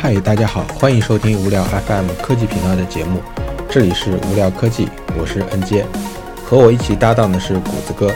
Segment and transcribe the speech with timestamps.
[0.00, 3.20] 嗨，大家好，欢迎收听无聊 FM 科技频道的节目，
[3.68, 4.88] 这里是无聊科技，
[5.18, 5.84] 我是 N 杰，
[6.44, 8.08] 和我一起搭档的是谷子哥。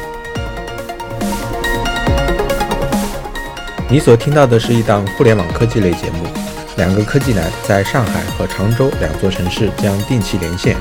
[3.88, 6.28] 你所听到的是一档互联网科技类节目，
[6.76, 10.76] 两个科技男在上海和常州两座城市将定期连线，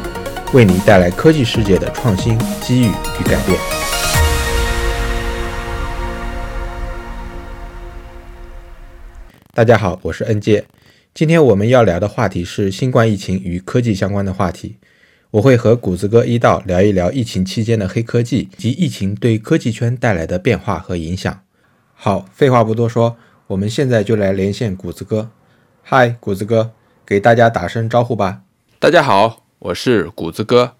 [0.53, 3.57] 为你带来科技世界的创新、机遇与改变。
[9.61, 10.65] 大家好，我是恩杰。
[11.13, 14.77] 今天我们要聊的话题是新冠疫情与科技相关的话题。
[15.29, 21.43] 我会和谷子哥一道聊一聊疫情期间的黑科技及疫情对科技圈带来的变化和影响。
[21.93, 25.29] 好，废话不多说，我们现在就来连线谷子哥。
[25.83, 26.71] 嗨，谷子哥，
[27.05, 28.41] 给大家打声招呼吧。
[28.79, 30.73] 大家好，我是谷子哥，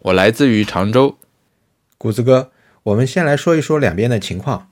[0.00, 1.16] 我来自于常州。
[1.96, 2.50] 谷子哥，
[2.82, 4.68] 我们先来说一说两边的情况。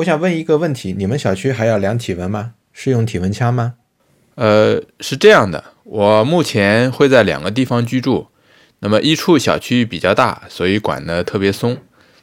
[0.00, 2.54] 我想问一个问题：你们小区还要量体温吗？
[2.72, 3.74] 是用体温枪吗？
[4.36, 8.28] 呃，是这样的，我目前会在两个地方居住。
[8.78, 11.74] 那么一处小区比较大，所以管得特别松；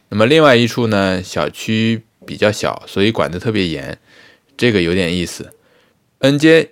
[0.09, 3.99] 那么另外一处呢，小区比较小，所以管得特别严。
[4.55, 5.53] 这个有点意思。
[6.19, 6.71] N J，，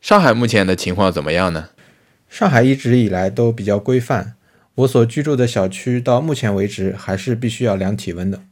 [0.00, 1.70] 上海目前的情况怎么样呢？
[2.28, 4.34] 上海一直以来都比较规范，
[4.76, 8.42] 我所居住的小区到目前为止还是必须要量体温的。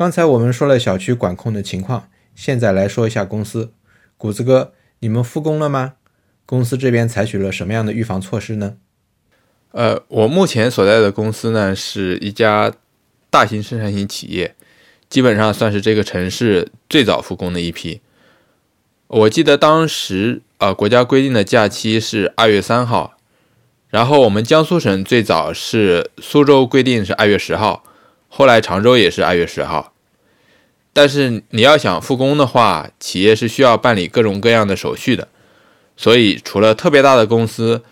[0.00, 3.74] 刚才我们说了小区管控的情况，现在来说一下公司，
[4.16, 4.72] 谷子哥。
[5.00, 5.92] 你们复工了吗？
[6.46, 8.76] 公司这边采取了什么样的预防措施呢？
[9.72, 12.72] 呃，我目前所在的公司呢，是一家
[13.28, 14.54] 大型生产型企业，
[15.10, 18.00] 基本上算是这个城市最早复工的一批。
[19.06, 23.18] 我记得当时啊，国家规定的假期是二月三号，
[23.90, 27.84] 然后我们江苏省最早是苏州规定是二月十号，
[28.30, 29.92] 后来常州也是二月十号。
[30.94, 35.28] 但是你要想复工的话，企业是需要办理各种各样的手续的，
[35.96, 37.82] 所以除了特别大的公司，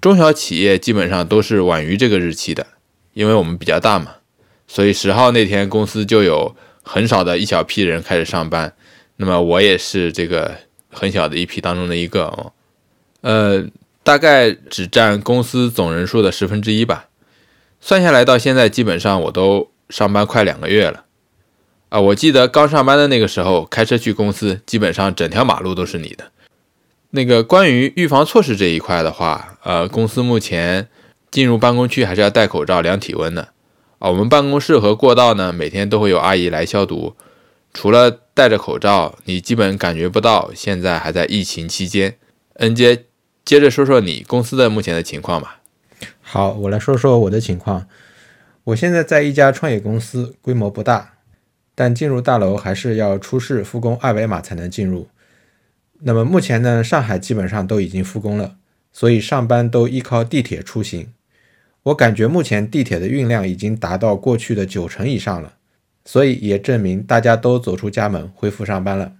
[0.00, 2.66] 中小企业基本上都是晚于这个日期的。
[3.14, 4.16] 因为我们比较大嘛，
[4.66, 8.74] 所以十号那天公司就有很少的一小批人开始上班。
[9.16, 10.56] 那么我也是这个
[10.90, 12.52] 很小的一批当中的一个哦，
[13.20, 13.64] 呃，
[14.02, 17.08] 大概只占公司总人数的十分之一吧。
[17.82, 21.04] 算下来到现在，基本上我都上班快两个月了。
[21.90, 26.32] 啊，我记得刚上班的那个时候，开车去公司，基本上整条马路都是你的。
[27.10, 30.88] 那个关于预防措施这一块的话，呃，公司目前
[31.30, 33.50] 进入办公区还是要戴口罩、量体温的。
[33.98, 37.14] 啊，我们办公室和过道呢，每天都会有阿姨来消毒。
[37.74, 42.16] 除了戴着口罩，你基本感觉不到现在还在疫情期间。
[42.54, 43.04] 恩杰，
[43.44, 45.60] 接着说说你公司的目前的情况吧。
[46.22, 47.86] 好，我来说说我的情况。
[48.64, 51.14] 我现在在一家创业公司，规模不大。
[51.74, 55.08] 但进入大楼还是要出示复工二维码才能进入。
[56.00, 58.56] 那么目前呢，上海基本上都已经复工了，
[58.92, 61.14] 所以上班都依靠地铁出行。
[61.84, 65.54] 我感觉目前地铁的运量已经达到过去的九成以上了，
[66.04, 69.14] 所以也证明大家都走出家门恢复上班了。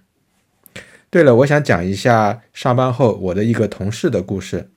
[1.09, 4.69] 对了，我想讲一下上班后我的一个同事的故事。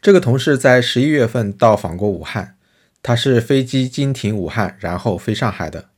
[0.00, 2.56] 这个同事在十一月份到访过武汉，
[3.08, 5.88] 他是飞机经停武汉，然后飞上海的。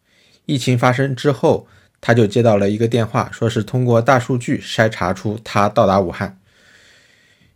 [0.47, 1.67] 疫情发生之后，
[2.01, 6.39] 他就接到了一个电话，说是通过大数据筛查出他到达武汉。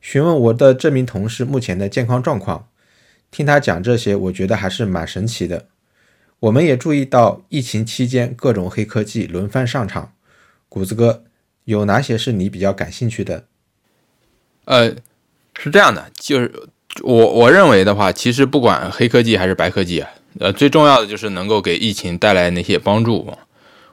[0.00, 2.66] 询问我的这名同事目前的健康状况，
[3.30, 5.68] 听他讲这些，我觉得还是蛮神奇的。
[6.40, 10.14] 我们也注意到疫情期间各种黑科技轮番上场，
[10.68, 11.22] 谷子哥
[11.62, 13.46] 有哪些是你比较感兴趣的？
[14.64, 14.96] 呃，
[15.56, 16.52] 是这样的，就是
[17.02, 20.04] 我我认为的话，其实不管黑科技还是白科技。
[20.40, 23.32] 呃，最重要的就是能够给疫情带来那些帮助。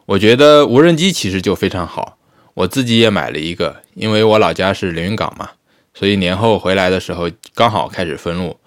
[0.08, 2.18] 我觉得无人机其实就非常好，
[2.56, 5.52] 我自己也买了一个，因为我老家是连云港嘛，
[5.94, 8.58] 所以年后回来的时候刚好开始封路，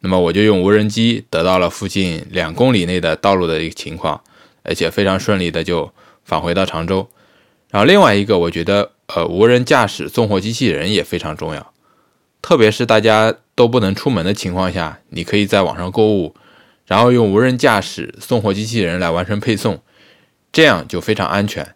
[0.00, 4.20] 那么我就用无人机得到了附近两公里内的道路的一个情况，
[4.64, 5.92] 而且非常顺利的就
[6.24, 7.08] 返回到常州。
[7.70, 11.71] 然后另外一个，我觉得呃，无人驾驶送货机器人也非常重要，
[12.42, 16.34] 特别是大家都不能出门的情况下，你可以在网上购物。
[16.84, 19.80] 然后用无人驾驶送货机器人来完成配送，
[20.52, 21.74] 这样就非常安全。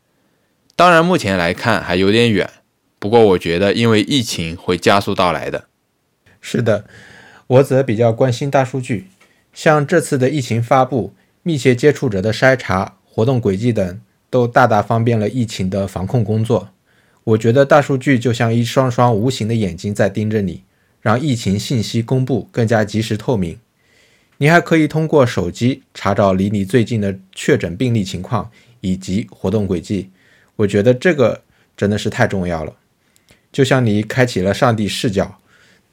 [0.75, 2.51] 当然，目前来看还有点远，
[2.99, 5.69] 不过我觉得因为疫情会加速到来的。
[6.41, 6.85] 是的，
[7.47, 9.07] 我则比较关心大数据，
[9.55, 16.71] 像这次的疫情发布、密切接触者的筛查、活动轨迹等，都大大方便了疫情的防控工作。
[17.27, 20.63] 我觉得大数据就像一双双无形的眼睛在盯着你，
[21.03, 23.59] 让疫情信息公布更加及时透明。
[24.37, 28.49] 你还可以通过手机查找离你最近的确诊病例情况
[28.81, 30.11] 以及活动轨迹。
[30.55, 31.43] 我觉得这个
[31.77, 32.77] 真的是太重要了，
[33.51, 35.41] 就像你开启了上帝视角，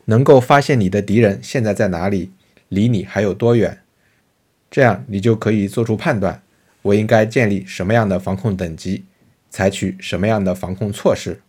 [0.05, 2.29] 能够发现你的敌人现在在哪里，
[2.69, 3.79] 离你还有多远，
[4.69, 6.43] 这样你就可以做出判断，
[6.83, 9.05] 我应该建立什么样的防控等级，
[9.53, 11.39] 采取什么样的防控措施。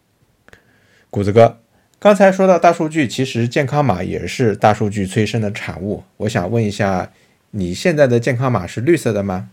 [1.09, 1.59] 谷子哥，
[1.99, 6.05] 刚才说到大数据，其实健康码也是大数据催生的产物。
[6.19, 7.11] 我想问一下，
[7.53, 9.49] 你现在的健康码是绿色的吗？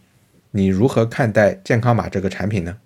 [0.52, 2.80] 你如何看待健康码这个产品呢？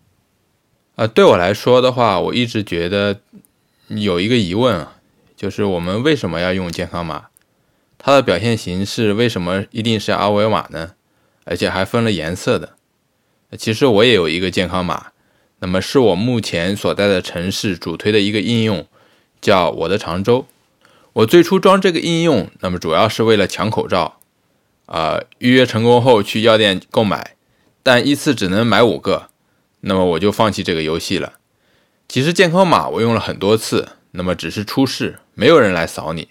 [0.97, 3.21] 呃，对我来说的话，我一直觉得
[3.87, 4.97] 有一个疑问啊，
[5.35, 7.29] 就是我们为什么要用健康码？
[7.97, 10.91] 它的表现形式为什么一定是二维码呢？
[11.43, 12.73] 而且还分了颜色的。
[13.57, 15.07] 其实我也有一个健康码，
[15.59, 18.85] 那么是我目前所在的城市主推的一个应用，
[19.41, 20.45] 叫我的常州。
[21.13, 24.19] 我最初装这个应用，那么主要是为了抢口罩，
[24.85, 27.35] 啊，预约成功后去药店购买，
[27.81, 29.29] 但一次只能买五个。
[29.81, 31.33] 那么我就放弃这个游戏了。
[32.09, 36.29] 其实健康码我用了很多次，那么只是出事，没有人来扫你，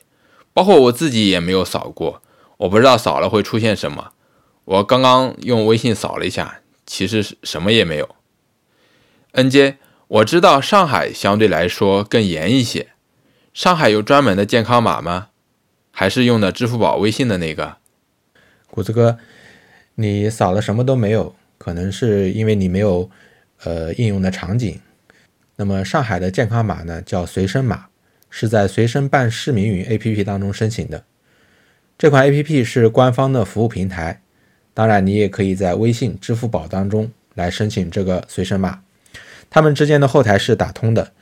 [0.52, 2.20] 包括我自己也没有扫过。
[2.58, 4.12] 我不知道扫了会出现什么。
[4.64, 8.14] 我刚刚用微信扫了一下，其实什么也没有。
[9.36, 12.88] N J，我知道上海相对来说更严一些。
[13.52, 15.28] 上海有专门的健康码吗？
[15.90, 17.78] 还是用的支付宝、微信的那个？
[18.70, 19.18] 谷子哥，
[19.96, 23.10] 你扫了什么都没有，可能是因为你没有。
[23.62, 24.78] 呃，应用的场景。
[25.56, 27.86] 那么上海的健康码呢，叫随身码，
[28.28, 31.02] 是在随身办市民云 APP 当中申请的。
[31.96, 34.20] 这款 APP 是官方的服务平台，
[34.74, 38.82] 当然你也可以在微信、支付宝当中来申请这个随身码，
[39.54, 41.12] 他们之间的后台是打通的。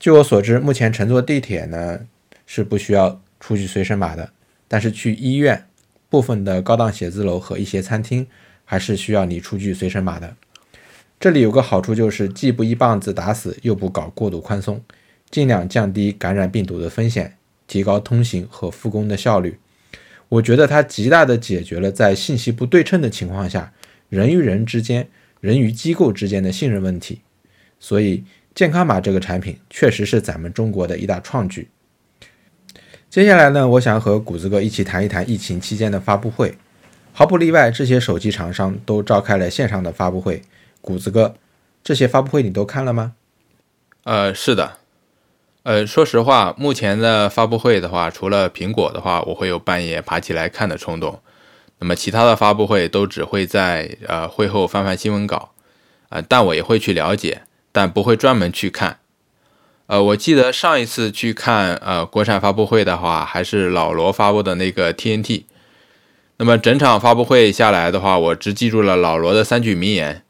[0.00, 2.06] 据我所知，目前乘坐地铁呢
[2.46, 4.30] 是不需要出具随身码的，
[4.66, 5.66] 但是去医院、
[6.08, 8.26] 部分的高档写字楼和一些餐厅
[8.64, 10.34] 还是需要你出具随身码的。
[11.20, 14.82] 这里有个好处，就是既不一棒子打死，又不搞过度宽松，
[15.30, 17.36] 尽量降低感染病毒的风险，
[17.66, 19.58] 提高通行和复工的效率。
[20.30, 23.74] 我觉得它极大的解决了在信息不对称的情况下，
[24.08, 25.10] 人与人之间、
[25.42, 27.20] 人与机构之间的信任问题。
[27.78, 28.24] 所以，
[28.54, 31.68] 健康码这个产品确实是咱们中国的一大创举。
[33.08, 36.56] 接下来呢，我想和谷子哥一起谈一谈疫情期间的发布会。
[37.12, 40.42] 毫不例外，这些手机厂商都召开了线上的发布会。
[40.80, 41.34] 谷子哥，
[41.82, 43.14] 这些发布会你都看了吗？
[44.04, 44.78] 呃，是的。
[45.62, 51.20] 呃，说实话，目前的发布会的话，除了苹果的话，我会有半夜爬起来看的冲动。
[51.78, 55.52] 那么其他的发布会都只会在呃会后翻翻新闻稿，
[56.10, 57.42] 呃，但我也会去了解，
[57.76, 59.00] 但不会专门去看。
[59.84, 65.44] 呃，我记得上一次去看呃国产发布会的话，还是老罗发布的那个 TNT。
[66.38, 70.24] 那么整场发布会下来的话，我只记住了老罗的三句名言。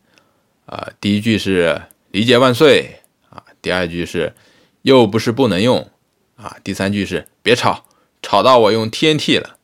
[0.65, 4.35] 啊，第一句是“理解万岁”啊，第二句是
[4.83, 5.89] “又不是不能用”
[6.35, 7.85] 啊，第三句是“别吵，
[8.21, 9.59] 吵到我用 TNT 了”。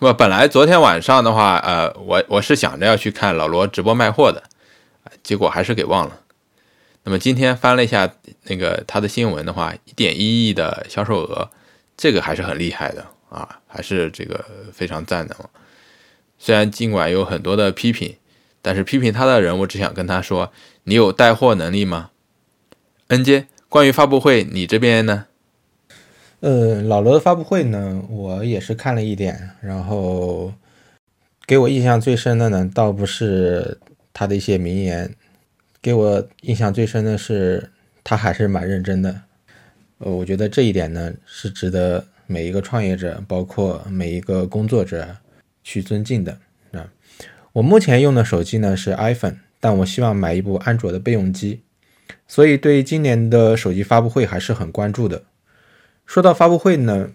[0.00, 4.42] 那么本来昨天晚上的话，呃，我我是想着要去看老罗直播卖货的，
[5.22, 6.18] 结果还是给忘了。
[7.04, 8.12] 那么今天翻了一下
[8.44, 11.48] 那个他的新闻的话，一点一亿的销售额，
[11.96, 15.48] 这个还是很厉害的啊，还是这个非常赞的嘛。
[16.38, 18.16] 虽然尽管有很多的批评。
[18.66, 20.50] 但是批评他的人，我只想跟他说
[20.84, 22.12] ：“你有带货能力吗
[23.08, 25.26] ？N J，，关于发布会，你这边呢？
[26.40, 30.54] 呃，老罗的发布会呢，我也是看了一点，然后
[31.44, 33.78] 给我印象最深的呢，倒不是
[34.14, 35.14] 他的一些名言，
[35.84, 37.70] 给我印象最深的是
[38.02, 39.20] 他还是蛮认真的。
[39.98, 45.14] 呃，我觉得这一点呢，是值得每一个创业者，包括每一个工作者
[45.62, 46.38] 去尊敬的
[46.72, 46.90] 啊。
[47.52, 51.60] 我目前用的手机呢是 iPhone，但我希望买一部安卓的备用机，
[52.26, 55.24] 所以对今年的手机发布会还是很关注的。
[56.06, 57.10] 说到发布会呢，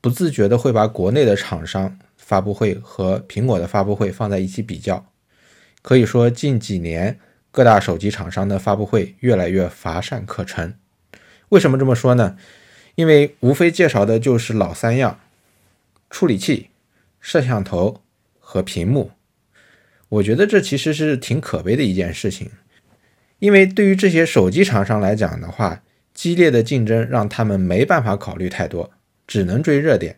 [0.00, 5.04] 不自觉的会把国内的厂商发布会和苹果的发布会放在一起比较。
[5.82, 7.18] 可以说近几年
[7.50, 10.76] 各大手机厂商的发布会越来越乏善可陈。
[11.50, 12.36] 为什么这么说呢？
[12.94, 15.20] 因为无非介绍的就是老三样：
[16.10, 16.70] 处理器、
[17.20, 18.02] 摄像头
[18.38, 19.12] 和屏幕。
[20.08, 22.50] 我觉得这其实是挺可悲的一件事情，
[23.38, 28.90] 因为对于这些手机厂商来讲的话，激烈的竞争让他们没办法考虑太多，
[29.26, 30.16] 只能追热点。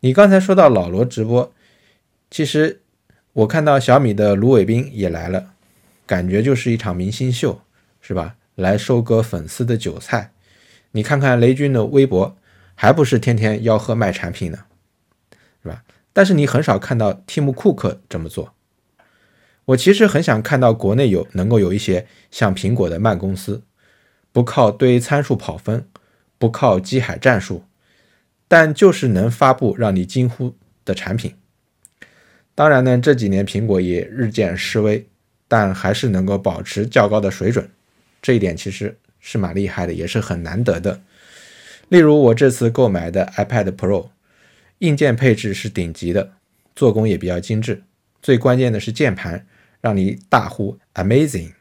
[0.00, 1.52] 你刚才说到老罗直播，
[2.30, 2.82] 其实
[3.32, 5.54] 我看到小米的卢伟斌也来了，
[6.10, 7.62] 感觉就是一场明星秀，
[8.00, 8.34] 是吧？
[8.56, 10.32] 来收割粉丝的韭菜。
[10.90, 12.36] 你看看雷军的微博，
[12.74, 14.58] 还不是天天吆喝卖产品呢，
[15.62, 15.84] 是吧？
[16.12, 18.56] 但是你很少看到 Tim Cook 这么做。
[19.66, 23.62] 我其实很想看到国内有能够有一些像苹果的慢公司，
[24.32, 25.86] 不靠堆参数跑分，
[26.38, 27.62] 不靠机海战术，
[28.48, 31.36] 但就是能发布让你惊呼的产品。
[32.56, 35.06] 当然呢，这几年苹果也日渐式微，
[35.50, 37.68] 但还是能够保持较高的水准，
[38.22, 41.00] 这一点其实是蛮厉害的，也是很难得的。
[41.88, 44.10] 例如我这次购买的 iPad Pro，
[44.78, 46.34] 硬件配置是顶级的，
[46.76, 47.82] 做工也比较精致，
[48.22, 49.48] 最关键的是键盘。
[49.82, 51.52] 让你大呼 amazing，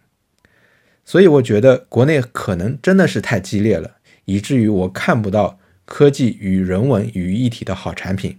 [1.05, 8.37] 所以我觉得国内可能真的是太激烈了，以至于我看不到科技与人文于一体的好产品。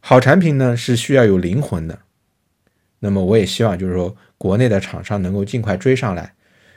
[0.00, 2.00] 好产品呢是需要有灵魂的。
[3.04, 6.34] 那么我也希望就是说国内的厂商能够尽快追上来，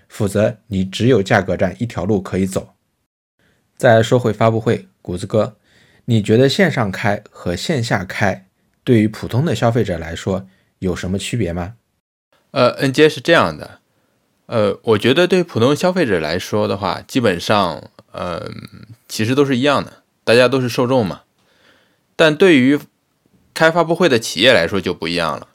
[0.10, 2.74] 否则你只有价格战一条路可以走。
[3.78, 5.56] 再来说回发布会，谷子哥，
[6.04, 8.46] 你觉得线上开和线下开
[8.84, 11.76] 对于普通的消费者来说有什么区别吗？
[12.52, 13.80] 呃，N J 是这样的，
[14.48, 18.52] 呃，我觉得对普通消费者来说的话，基本上，呃，
[19.08, 21.22] 其实都是一样的，大家都是受众嘛。
[22.18, 22.78] 但对于
[23.54, 25.48] 开发布会的企业来说就不一样了，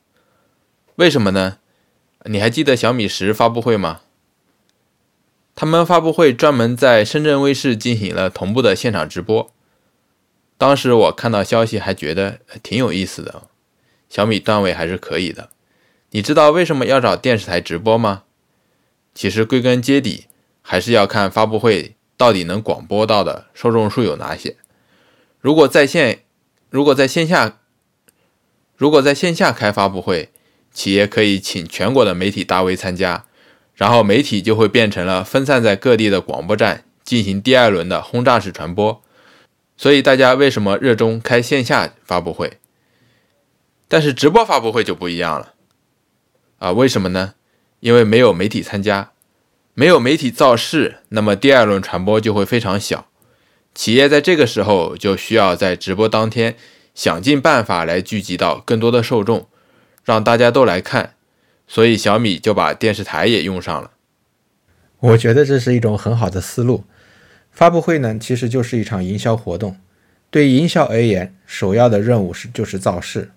[0.96, 1.58] 为什么呢？
[2.24, 4.02] 你还记得小米十发布会吗？
[5.54, 9.50] 他们发布会专门在深圳卫视进行了同步的现场直播，
[10.58, 13.48] 当时我看到消息还觉得挺有意思的，
[14.08, 15.48] 小米段位还是可以的。
[16.10, 18.24] 你知道为什么要找电视台直播吗？
[19.14, 20.26] 其实归根结底
[20.60, 24.56] 还是要看发布会到底能广播到的受众数有哪些。
[25.40, 26.24] 如果在线，
[26.70, 27.58] 如果在线下，
[28.76, 30.31] 如果在线下开发布会，
[30.72, 33.24] 企业可以请全国的媒体大 V 参加，
[33.74, 39.02] 然后媒体就会变成了分散在各地的广播站进行第二轮的轰炸式传播。
[39.76, 42.58] 所以大家为什么热衷开线下发布会？
[43.88, 45.54] 但是直播发布会就不一样了。
[46.58, 47.34] 啊，为什么呢？
[47.80, 49.10] 因为没有媒体参加，
[49.74, 53.08] 没有媒体造势，那么第二轮传播就会非常小。
[53.74, 56.56] 企业在这个时候就需要在直播当天
[56.94, 59.48] 想尽办法来聚集到更多的受众，
[60.04, 61.14] 让大家都来看。
[61.66, 63.92] 所以小米就把电视台也用上了。
[64.98, 66.84] 我觉得这是一种很好的思路。
[67.50, 69.76] 发布会呢，其实就是一场营销活动。
[70.30, 73.30] 对营销而言，首要的任务是就是造势，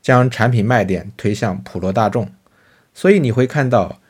[0.00, 2.30] 将产品卖点推向普罗大众。
[2.94, 4.00] 所以你会看到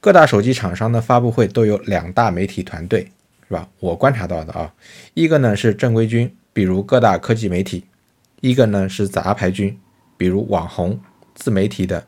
[0.00, 3.10] 各大手机厂商的发布会都有两大媒体团队，
[3.48, 3.68] 是吧？
[3.78, 4.74] 我观察到的啊，
[5.14, 7.84] 一个呢是正规军，比如各大科技媒体；
[8.40, 9.78] 一个呢是杂牌军，
[10.16, 11.00] 比如网红、
[11.40, 12.00] 自媒体等。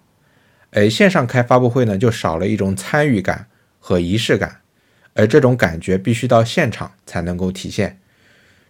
[0.71, 3.49] 而线上开发布会呢，就少了一种参与感
[3.81, 4.61] 和仪式感，
[5.15, 7.99] 而这种感觉必须到现场才能够体现。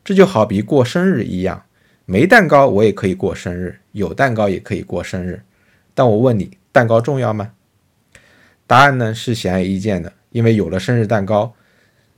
[0.02, 1.64] 这就好比过生日一样，
[2.06, 5.42] 没蛋糕我也可以过生日，有蛋糕也可以过生日。
[5.92, 6.56] 但我问你。
[6.74, 7.52] 蛋糕重要吗？
[8.66, 11.54] 答案呢是显而易见的，因为有了生日蛋糕，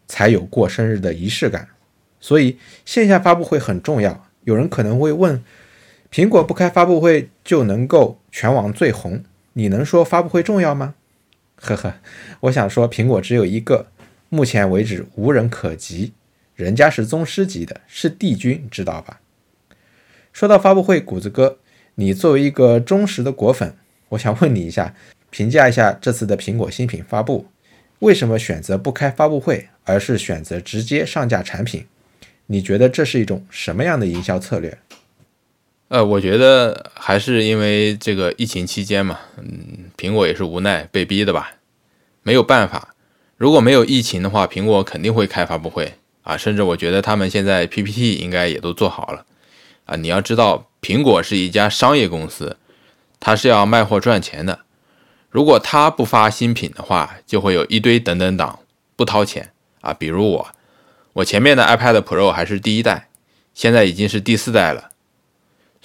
[0.06, 1.66] 才有过生日的仪式感。
[2.20, 4.28] 所以线下发布会很重要。
[4.44, 5.42] 有人可能会问：
[6.14, 9.24] 苹果不开发布会就能够全网最红？
[9.54, 10.94] 你能说发布会重要吗？
[11.60, 11.94] 呵呵，
[12.38, 13.88] 我想说，苹果只有一个，
[14.28, 16.12] 目前为止无人可及，
[16.54, 19.18] 人家是宗师级的，是帝君，知道吧？
[20.32, 21.58] 说到发布会，谷子哥，
[21.96, 23.74] 你作为一个忠实的果粉。
[24.10, 24.94] 我想问你一下，
[25.30, 27.48] 评价一下这次的苹果新品发布，
[27.98, 31.86] 为什么选择不开发布会，而是选择直接上架产品？
[32.46, 34.78] 你觉得这是一种什么样的营销策略？
[35.88, 41.52] 呃，我觉得还是因为这个疫情期间嘛，嗯，苹果也是无奈被逼的吧，
[42.22, 42.94] 没有办法。
[43.36, 49.24] 如果没有疫情的话，苹果肯定会开发布会啊，甚至我觉得他们现在 PPT 应该也都做好了
[49.84, 49.96] 啊。
[49.96, 52.56] 你要知道，苹果是一家商业公司。
[53.20, 54.60] 它是要卖货赚钱的，
[55.30, 58.58] 如果他不发新品的话，就会有一堆等等党
[58.96, 59.50] 不掏钱
[59.80, 59.94] 啊。
[59.94, 60.48] 比如我，
[61.14, 63.08] 我前面的 iPad Pro 还是第一代，
[63.54, 64.90] 现在已经是第四代了。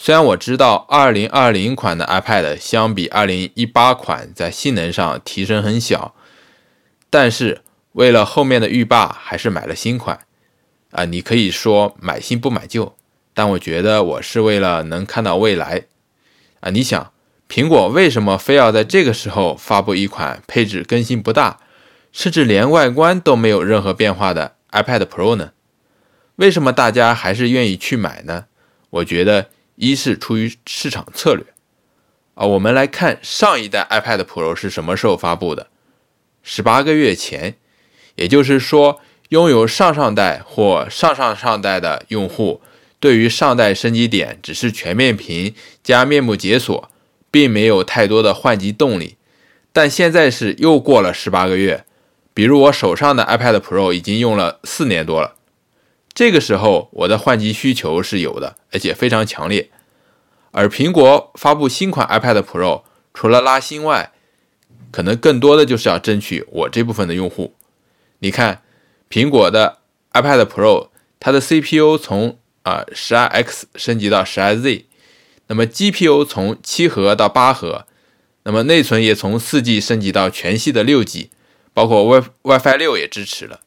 [0.01, 6.15] 虽然我知道2020款的 iPad 相比2018款在性能上提升很小，
[7.09, 10.21] 但是为了后面的浴霸，还是买了新款
[10.91, 11.03] 啊。
[11.03, 12.95] 你可以说买新不买旧，
[13.33, 15.87] 但我觉得我是为了能看到未来
[16.61, 16.69] 啊。
[16.69, 17.11] 你想？
[17.49, 21.59] 苹果为什么非要在这个时候发布一款配置更新不大，
[22.13, 25.51] 甚至连外观都没有任何变化的 iPad Pro 呢？
[26.37, 28.45] 为什么大家还是愿意去买呢？
[28.91, 29.49] 我觉得
[29.79, 31.45] 一是出于市场策略
[32.36, 32.45] 啊。
[32.45, 35.67] 我们来看上一代 iPad Pro 是什么时候发布的？
[36.43, 37.55] 十八个月前，
[38.15, 42.62] 也就是说，拥有上上代或上上上代的用户
[43.00, 46.91] 对于上代升级点只是全面屏加面部解锁，
[47.31, 49.15] 并没有太多的换机动力。
[49.71, 51.86] 但现在是又过了十八个月，
[52.33, 55.36] 比如我手上的 iPad Pro 已经用了四年多了，
[56.13, 59.69] 这个时候我的换机需求是有的，而且非常强烈。
[60.51, 64.11] 而苹果发布新款 iPad Pro，除了拉新外，
[64.91, 67.53] 可能更多的就是要争取我这部分的用户。
[68.19, 68.63] 你看，
[69.09, 69.77] 苹果的
[70.13, 70.89] iPad Pro，
[71.19, 74.87] 它的 CPU 从啊十二 X 升级到十二 Z，
[75.47, 77.85] 那么 GPU 从七核到八核，
[78.43, 81.29] 那么内存也从四 G 升级到全系的六 G，
[81.73, 83.61] 包括 Wi WiFi 六也支持了。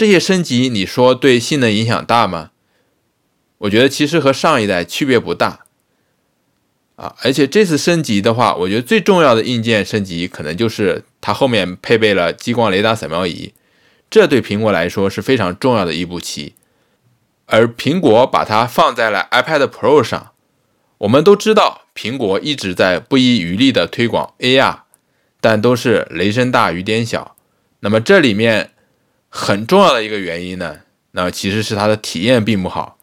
[0.00, 2.52] 这些升级，你说对性能影响大吗？
[3.58, 5.66] 我觉得其实和上一代区别不大。
[6.96, 13.52] 啊，而且这次升级的话，我觉得最重要的硬件升级可能就是它后面配备了激光雷达扫描仪，
[14.08, 16.54] 这对苹果来说是非常重要的一步棋。
[17.44, 20.30] 而苹果把它放在了 iPad Pro 上，
[20.96, 24.78] 我们都知道苹果一直在不遗余力的推广 AR，
[25.42, 27.36] 但都是雷声大雨点小。
[27.80, 28.70] 那么这里面
[29.30, 30.80] 很重要的一个原因呢，
[31.12, 32.98] 那其实是它的体验并不好。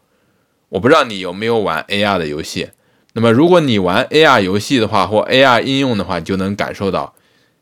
[0.69, 2.69] 我不知道你有没有玩 AR 的游戏。
[3.13, 7.15] 那么，如果你玩 AR 游戏的话，或 AR 应用的话，就能感受到。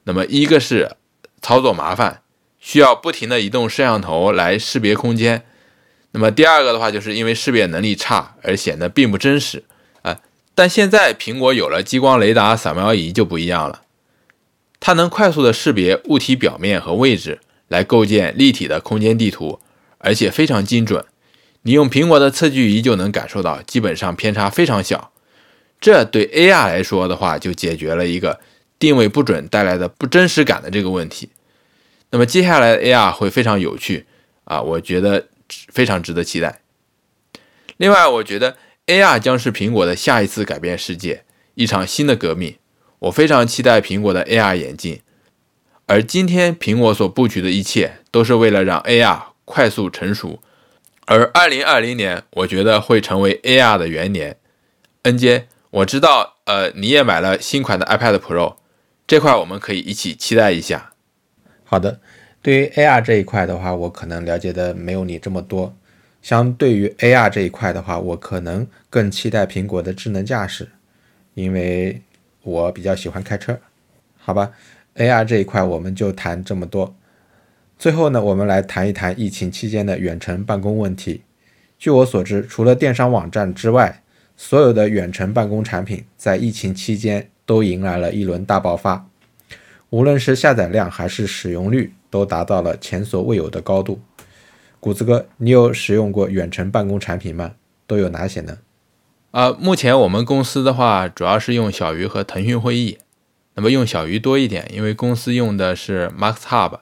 [0.03, 0.97] 那么，一个是
[1.41, 2.23] 操作麻烦，
[2.59, 5.45] 需要不停的移动摄像头来识别空间。
[6.11, 9.63] 那么，第二个的话，就是因为识别能力差而显得并不真实
[10.01, 10.19] 啊。
[10.55, 13.83] 但现在苹果有了激光雷达扫描仪就不一样了，
[14.79, 19.59] 它能快速的识别物体表面和位置，来构建立体的空间地图，
[19.97, 21.03] 而且非常精准。
[21.63, 25.11] 你用苹果的测距仪就能感受到，基本上偏差非常小。
[25.81, 28.39] 这对 AR 来说的话，就解决了一个
[28.77, 31.29] 定位不准带来的不真实感的这个问题。
[32.11, 34.05] 那么接下来 AR 会非常有趣
[34.45, 36.61] 啊，我觉得非常值得期待。
[37.77, 38.55] 另外，我觉得
[38.87, 41.23] AR 将是苹果的下一次改变世界，
[41.55, 42.55] 一场新的革命。
[42.99, 45.01] 我非常期待苹果的 AR 眼镜。
[45.87, 50.41] 而今天苹果所布局的一切，都是为了让 AR 快速成熟。
[51.05, 54.37] 而2020年，我觉得会成为 AR 的元年。
[55.03, 55.47] N 杰。
[55.71, 58.55] 我知道，呃，你也买了新款的 iPad Pro，
[59.05, 60.93] 这块我们可以一起期待一下。
[61.65, 61.99] 好的，
[62.41, 65.75] 对于 AR 这一块的话，我可能了解的没有你这么多。
[66.21, 70.69] 相对于 AR 这一块的话，我可能更期待苹果的智能驾驶，
[71.33, 72.01] 因为
[72.41, 73.59] 我比较喜欢开车。
[74.17, 74.53] 好吧
[74.95, 76.95] ，AR 这一块我们就谈这么多。
[77.77, 81.21] 最后呢，我们来谈一谈疫情期间的远程办公问题。
[81.77, 84.01] 据我所知，除了电商网站之外，
[84.37, 89.07] 所有的远程办公产品在疫情期间都迎来了一轮大爆发，
[89.89, 93.99] 无论是下载量还是使用率，都达到了前所未有的高度。
[94.79, 97.53] 谷子哥，你有使用过远程办公产品吗？
[97.85, 98.57] 都有哪些呢？
[99.31, 102.97] 啊，目前我们公司的话，主要是用小鱼和腾讯会议，
[103.55, 106.79] 那么用小鱼多一点，因为公司用的是 Max Hub，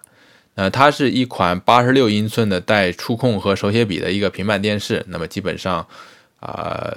[0.56, 5.88] 呃，它是一款八十六英寸的带触控和手写笔的一个平板电视，那么基本上。
[6.46, 6.94] 啊，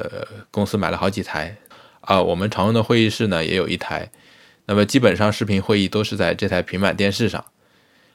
[0.51, 1.57] 公司买了好几台
[2.01, 4.11] 啊，我们常用的会议室呢也有一台，
[4.65, 7.45] 那么基本上视频会议都是在这台平板电视上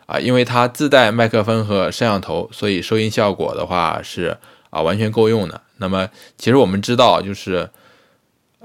[0.08, 4.36] 啊，因为它自带麦克风和摄像头，所以收音效果的话是
[4.72, 5.62] 啊完全够用的。
[5.78, 7.70] 那么其实我们知道，就是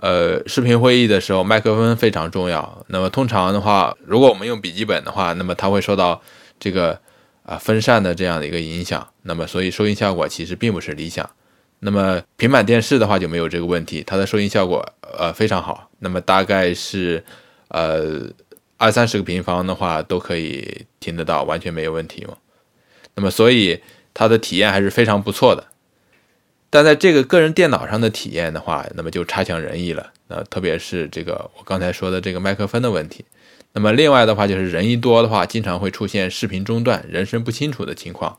[0.01, 2.85] 呃视频会议的时候麦克风非常重要。
[2.89, 6.21] 那么通常的话，如果我们用笔记本的话，那么它会受到
[6.61, 7.01] 这个
[7.43, 11.29] 啊风扇的这样的一个影响，那么所以收音效果其实并不是理想。
[11.81, 14.87] 那么平板电视的话就没有这个问题，它的收音效果
[15.19, 15.91] 呃非常好。
[15.99, 17.23] 那么大概是
[17.69, 18.23] 呃
[18.77, 22.37] 二三十个平方的话都可以听得到，完全没有问题嘛。
[23.15, 23.81] 那么所以
[24.13, 25.67] 它的体验还是非常不错的。
[26.69, 30.13] 但在这个个人电脑上的体验的话，那么就差强人意了。
[30.29, 33.25] 呃，特别是这个我刚才说的这个麦克风的问题。
[33.73, 38.39] 那么另外的话就是人一多的话，经常会出现视频中断、人声不清楚的情况。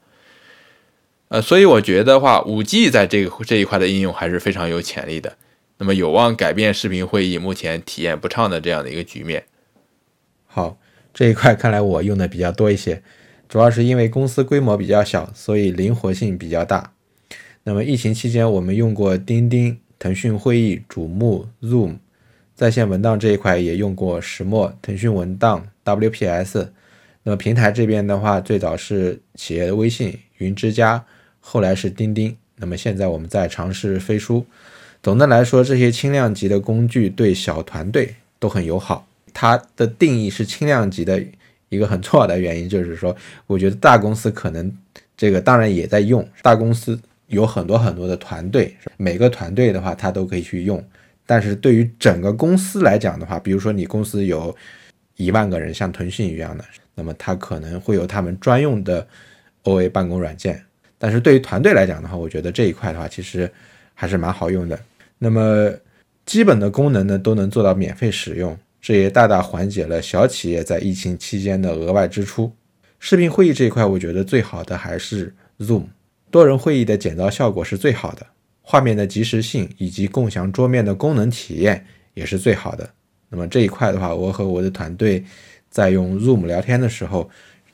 [1.30, 5.38] 呃，所以我觉得话，五 G 在这个这一块的应用还是非常有潜力的，
[5.78, 9.46] 那么有望改变视频会议目前体验不畅的这样的一个局面。
[10.46, 10.78] 好，
[11.14, 13.04] 这一块看来我用的比较多一些，
[13.48, 16.94] 主要是因为公司规模比较小，所以灵活性比较大。
[17.68, 21.98] 那么疫情期间，我们用过钉钉、腾讯会议、瞩目、Zoom，
[22.56, 26.70] 在线文档这一块也用过石墨、腾讯文档、WPS。
[27.24, 31.04] 那么平台这边的话，最早是企业的微信、云之家。
[31.42, 34.46] 后来是钉钉，那么现在我们在尝试飞书。
[35.04, 39.06] 总的来说，这些轻量级的工具对小团队都很友好。
[39.34, 41.22] 它的定义是轻量级的
[41.68, 43.14] 一个很重要的原因，就是说，
[43.46, 44.72] 我觉得大公司可能
[45.18, 46.98] 这个当然也在用，大公司
[47.28, 50.84] 有很多很多的团队，每个团队的话它都可以去用。
[51.26, 54.56] 但是对于整个公司来讲的话，比如说你公司有
[55.18, 56.64] 一万个人，像腾讯一样的，
[56.96, 59.06] 那么它可能会有他们专用的
[59.64, 60.64] OA 办公软件。
[60.98, 63.52] 但是对于团队来讲的话，我觉得这一块的话其实
[63.94, 64.80] 还是蛮好用的。
[65.20, 65.70] 那么
[66.26, 72.52] 基本的功能呢都能做到免费使用，这也大大缓解了小企业在疫情期间的额外支出。
[73.00, 75.84] 视频会议这一块，我觉得最好的还是 Zoom，
[76.30, 78.26] 多人会议的剪刀效果是最好的。
[78.62, 82.90] 画面的及时性以及共享桌面的功能体验也是最好的。
[83.30, 85.24] 那么这一块的话，我和我的团队
[85.70, 87.30] 在用 Zoom 聊天的时候，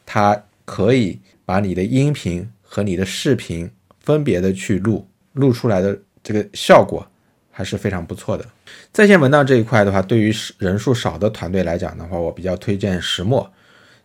[0.05, 7.05] 它可以把你的音频和你的视频分别的去录，录出来的这个效果
[7.49, 8.45] 还是非常不错的。
[8.91, 13.51] 在线文档这一块的话，对于人数少的团队来讲的话，我比较推荐石墨，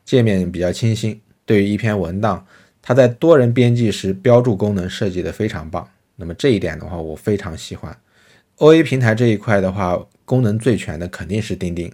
[0.05, 1.21] 界面比较清新。
[1.45, 2.47] 对于一篇文档，
[2.88, 5.87] 它在多人编辑时标注功能设计的非常棒。
[6.16, 7.94] 那么这一点的话，我非常喜欢。
[8.57, 11.92] O A 平台这一块的话，功能最全的肯定是钉钉，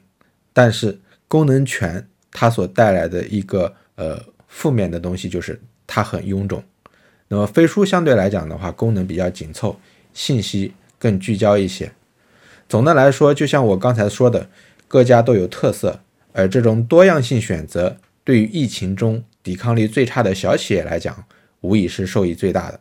[0.52, 6.62] 但是功能全它所带来的一个呃负面的东西就是它很臃肿。
[7.26, 9.76] 那么飞书相对来讲的话，功能比较紧凑，
[10.12, 11.90] 信息更聚焦一些。
[12.68, 14.48] 总的来说，就像我刚才说的，
[14.86, 15.98] 各家都有特色，
[16.32, 21.24] 而这种多样性选择对于疫情中抵抗力最差的小企业来讲，
[21.60, 22.80] 无疑是受益最大的。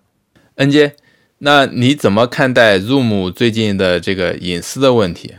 [0.55, 0.93] 恩杰。
[1.39, 5.33] 那你怎么看待 Zoom 最近的这个隐私的问题？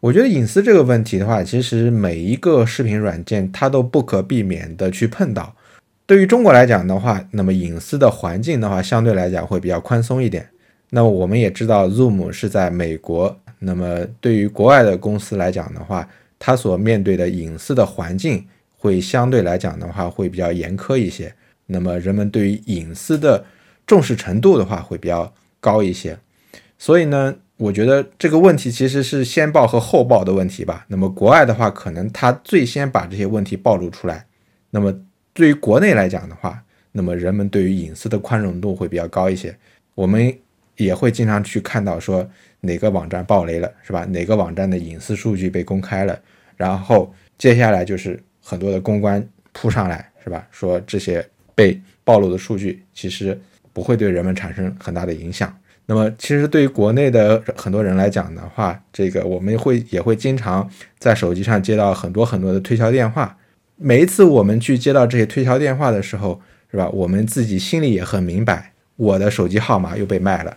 [0.00, 5.54] 我觉得隐私这个问题的话，其实每一个视频软件它都不可避免的去碰到。
[6.06, 10.48] 对于中国来讲的话，那么隐私的环境的话，相对来讲会比较宽松一点。
[10.88, 18.46] 那么我们也知道，Zoom 是在美国，那么对于国外的公司来讲的话，它所面对的隐私的环境
[18.84, 21.34] 会相对来讲的话会比较严苛一些。
[21.64, 23.42] 那么人们对于隐私的
[23.86, 26.18] 重视程度的话会比较高一些，
[26.76, 30.84] 所以呢，我觉得这个问题其实是先报和后报的问题吧。
[30.88, 34.26] 那么国外的话，可能他最先把这些问题暴露出来。
[34.68, 34.94] 那么
[35.32, 39.56] 对于国内来讲的话，那么人们对于隐私的宽容度会比较高一些。
[39.94, 40.38] 我们
[40.76, 42.28] 也会经常去看到说
[42.60, 44.04] 哪个网站爆雷了，是吧？
[44.04, 46.20] 哪个网站的隐私数据被公开了，
[46.58, 50.46] 然后接下来就是很多的公关扑上来，是吧？
[50.52, 53.36] 说这些被暴露的数据其实。
[53.74, 55.52] 不会对人们产生很大的影响。
[55.86, 63.36] 那么，其实对于国内的很多人来讲的话，这个我们会也会经常在手机上接到很多很多的推销电话。
[63.74, 66.88] 每一次我们去接到这些推销电话的时候，是吧？
[66.90, 70.56] 我们自己心里也很明白，我的手机号码又被卖了。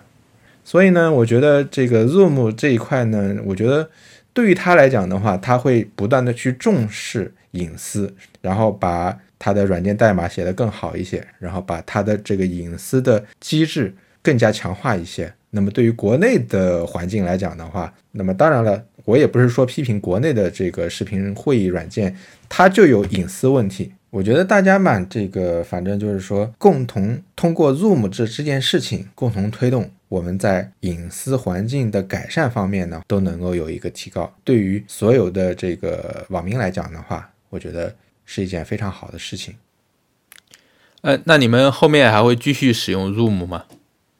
[0.63, 3.89] 所以呢，我觉得这个 Zoom 这一块呢，我觉得
[4.37, 9.17] 对于他来讲的话，他会不断的去重视隐私，然后把。
[9.39, 15.31] 他的软件代码写得更好一些，然后把他的这个隐私的机制更加强化一些。
[15.51, 22.15] 那么对于国内的环境来讲的话，那么当然了，我也不是说批评国内的这个视频会议软件，
[22.49, 23.93] 它就有隐私问题。
[24.09, 34.33] 我觉得大家嘛，这个反正就是说，共同通过 Zoom 这这件事情，共同推动我们在隐私环境的改善方面呢，都能够有一个提高。
[34.43, 37.95] 对于所有的这个网民来讲的话，我觉得。
[38.29, 39.55] 是一件非常好的事情。
[40.99, 43.63] 呃，那你们后面还会继续使用 Zoom 吗？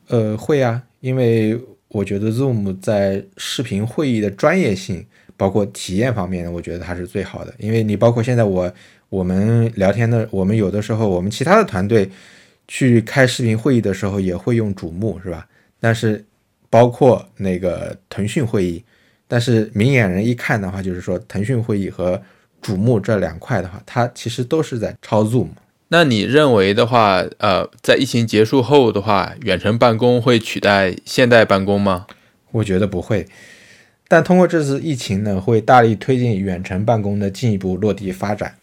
[0.08, 7.54] 呃，会啊，因为我觉得 Zoom 在视频会议的专业性，包括体验方面，我觉得它是最好的。
[7.60, 8.74] 因为你包括现在我
[9.10, 12.10] 我们聊天的，我们有的时候我们其他的团队
[12.70, 15.46] 去开视频会议的时候，也会用主幕，是吧？
[15.80, 16.26] 但是
[16.70, 18.84] 包括那个腾讯会议，
[19.28, 22.22] 但是明眼人一看的话，就是说腾讯会议和
[22.62, 25.50] 瞩目这两块的话，它其实都是在超 Zoom。
[25.90, 32.08] 那你认为的话，呃，在疫情结束后的话，远程办公会取代现代办公吗？
[32.52, 33.26] 我觉得不会。
[34.10, 38.56] 但通过这次疫情呢，会大力推进远程办公的进一步落地发展。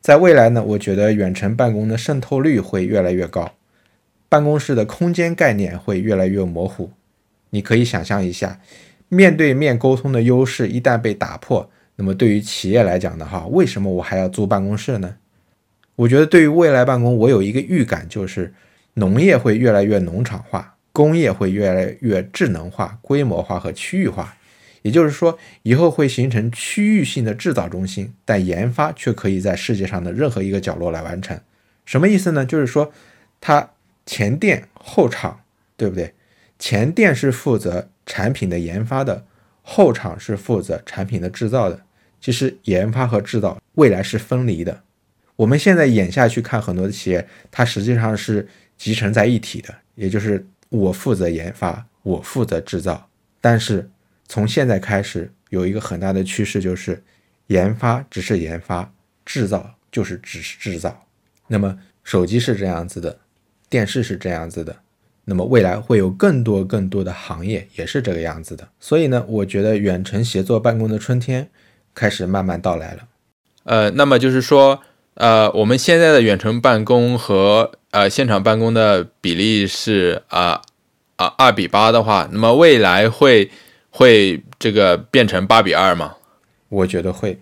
[0.00, 3.52] 在未来呢，我觉得远程办公的渗透率会越来越高，
[4.30, 6.90] 办公室的空间概念会越来越模糊。
[7.50, 8.58] 你可以想象一下，
[9.08, 11.70] 面对面沟通的优势一旦被打破。
[11.96, 15.16] 那么对于企业来讲的话，为什么我还要租办公室呢？
[15.96, 18.54] 我觉得对于未来办公，我有一个预感，就是
[18.94, 24.34] 农业会越来越农场化，工业会越来越智能化、规模化和区域化。
[24.82, 31.38] 也就是说，以后会形成区域性的制造中心，但研发却可以在世界上的任何一个角落来完成。
[31.84, 32.46] 什么意思呢？
[32.46, 32.90] 就是说，
[33.42, 33.68] 它
[34.10, 35.44] 前店后厂，
[35.76, 36.12] 对不对？
[36.58, 39.24] 前店是负责产品的研发的，
[39.62, 41.80] 后厂是负责产品的制造的。
[42.20, 44.82] 其实研发和制造未来是分离的。
[45.36, 49.72] 我们现在眼下去看很多的企业，它实际上是集成在一体的。
[49.94, 53.08] 也就是我负责研发，我负责制造。
[53.40, 53.88] 但是
[54.26, 57.00] 从现在开始，有一个很大的趋势，就是
[57.46, 58.92] 研发只是研发，
[59.24, 61.06] 制造就是只是制造。
[61.46, 63.16] 那么手机是这样子的，
[63.70, 64.76] 电视是这样子的，
[65.24, 68.68] 那么未来会有更多更多的行业也是这个样子的。
[68.80, 71.48] 所以呢，我觉得远程协作办公的春天
[71.94, 73.04] 开始慢慢到来了。
[73.62, 74.80] 呃，那么就是说，
[75.14, 80.60] 呃，我们现在的远程办公和呃现场办公的比例是啊
[81.16, 83.50] 啊二比八的话，那么未来会
[83.90, 86.16] 会这个变成八比二吗？
[86.68, 87.38] 我觉得会。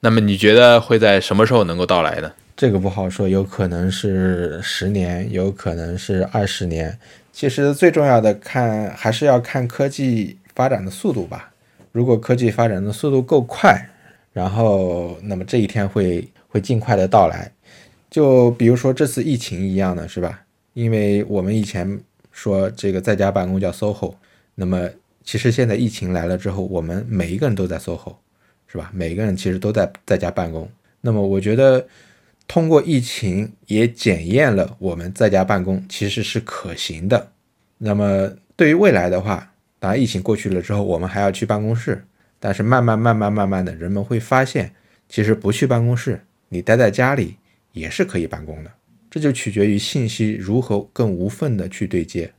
[0.00, 2.32] 那么你觉得会在什么时候能够到来呢？
[2.60, 6.98] 这个不好说，有可能是十年，有可能是二十年。
[7.32, 11.50] 其实最重要的看还是要看科技发展的速度吧。
[11.90, 13.88] 如果科技发展的速度够快，
[14.34, 17.50] 然后那么这一天会会尽快的到来。
[18.10, 20.42] 就比如说这次疫情一样的是吧？
[20.74, 21.98] 因为我们以前
[22.30, 24.12] 说这个在家办公叫 SOHO，
[24.54, 24.86] 那么
[25.24, 28.16] 其实现在疫情来了之后，我们每一个人都在 SOHO，
[28.66, 28.90] 是吧？
[28.92, 30.68] 每个人其实都在在家办公。
[31.00, 31.86] 那么我觉得。
[32.50, 37.30] 通过疫情也检验了我们在家办公其实是可行的。
[37.78, 42.04] 那么对于未来的话，当疫情过去了之后，我们还要去办公室。
[42.40, 44.72] 但是慢慢慢慢慢慢的，人们会发现，
[45.08, 47.36] 其实不去办公室，你待在家里
[47.70, 48.70] 也是可以办公的。
[49.08, 52.32] 这就取决于信息如何更无缝的去对接。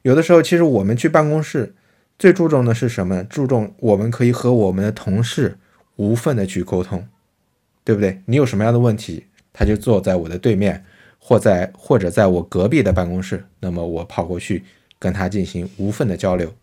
[0.00, 1.74] 有的时候，其实我们去办公室
[2.18, 3.22] 最注重的是什么？
[3.24, 5.58] 注重我们可以和我们的同事
[5.96, 7.06] 无缝的去沟通，
[7.84, 8.22] 对不对？
[8.24, 9.26] 你有什么样的问题？
[9.58, 10.84] 他就坐在我的对面，
[11.18, 14.62] 或在或者在我隔壁的办公室，那么我跑过去
[15.00, 16.54] 跟他进行无缝的交流。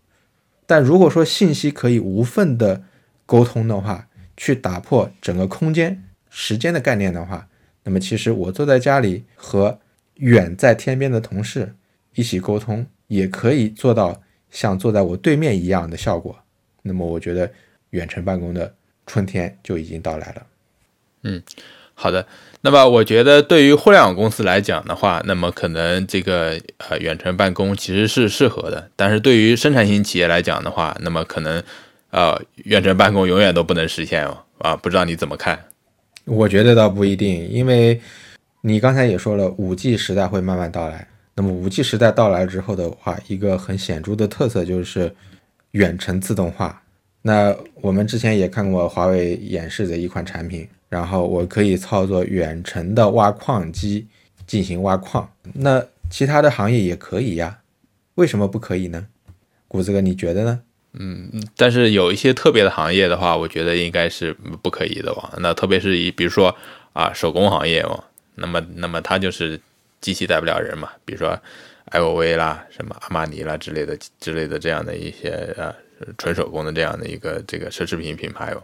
[0.64, 2.84] 但如果说信息可以无缝的
[3.26, 7.46] 沟通的话，去打破整个空间、时间的概念的话，
[7.84, 9.78] 那么其实我坐在家里和
[10.14, 11.74] 远在天边的同事
[12.14, 16.34] 一起沟通，也可以做到像坐在我对面一样的效果。
[16.80, 17.52] 那么我觉得
[17.90, 18.74] 远程办公的
[19.06, 20.46] 春天就已经到来了。
[21.24, 21.42] 嗯。
[21.98, 22.26] 好的，
[22.60, 31.62] 那么我觉得对于互联网公司来讲的话，那么可能这个呃远程办公其实是适合的，但是对于生产型企业来讲的话，那么可能
[32.10, 35.58] 呃远程办公永远都不能实现哦啊，不知道你怎么看？
[36.26, 37.98] 我觉得倒不一定，因为
[38.60, 41.08] 你刚才也说了，五 G 时代会慢慢到来。
[41.34, 45.10] 那么五 G 时代到来之后的话，一个很显著的特色就是
[45.70, 46.82] 远程自动化。
[47.26, 50.66] 那我们之前也看过华为演示的一款产品。
[50.88, 54.06] 然后我可以操作远程的挖矿机
[54.46, 57.58] 进行挖矿，那其他的行业也可以呀，
[58.14, 59.04] 为什么不可以呢？
[59.66, 60.60] 谷子哥，你觉得呢？
[60.92, 65.34] 嗯，但是有一些特别的行业的话，我觉得应该是不可以的吧。
[65.38, 66.54] 那特别是以比如说
[66.92, 68.04] 啊手工行业哦，
[68.36, 69.60] 那么那么它就是
[70.00, 71.36] 机器带不了人嘛，比如说
[71.90, 75.74] LV 啦、什么阿玛尼啦之类的之类的这样的一些呃
[76.18, 78.62] 纯手工的这样的一个这个奢侈品品牌哦，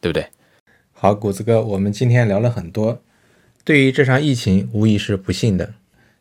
[0.00, 0.26] 对不对？
[0.92, 3.00] 好，谷子哥，我们今天聊了很多。
[3.64, 5.72] 对于这场疫情，无疑是不幸的，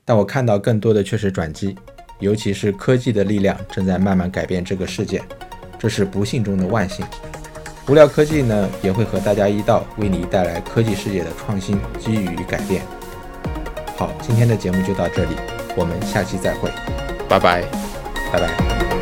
[0.06, 1.76] 但我看到更多的却是转机，
[2.20, 5.22] 尤其是科技的力量正在慢慢改变这个世界，
[5.78, 7.06] 这是不幸中的万幸。
[7.88, 12.84] 无聊科技呢，也会和大家一道为你带来科技世界的创新、机遇与改变。
[13.98, 15.36] 好，今天的节目就到这里，
[15.76, 16.70] 我们下期再会，
[17.28, 17.63] 拜拜，
[18.32, 18.98] 拜拜。